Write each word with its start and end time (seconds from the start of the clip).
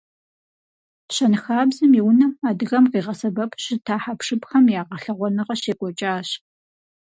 Щэнхабзэм 1.15 1.91
и 1.99 2.01
унэм 2.09 2.31
адыгэм 2.47 2.85
къигъэсэбэпу 2.91 3.59
щыта 3.63 3.95
хьэпшыпхэм 4.03 4.65
я 4.79 4.81
гъэлъэгъуэныгъэ 4.87 5.55
щекӏуэкӏащ. 5.61 6.29